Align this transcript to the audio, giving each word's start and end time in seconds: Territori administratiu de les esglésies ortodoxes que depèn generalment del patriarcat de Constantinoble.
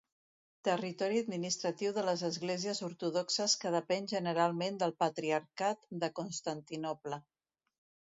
Territori 0.67 1.19
administratiu 1.23 1.91
de 1.97 2.05
les 2.07 2.23
esglésies 2.29 2.81
ortodoxes 2.87 3.55
que 3.65 3.73
depèn 3.75 4.09
generalment 4.13 4.79
del 4.85 4.95
patriarcat 5.05 5.85
de 6.05 6.11
Constantinoble. 6.21 7.21